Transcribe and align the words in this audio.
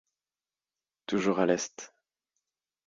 Toujours 1.05 1.37
à 1.41 1.45
l’est. 1.45 1.93